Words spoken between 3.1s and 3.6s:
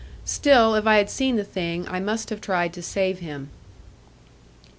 him.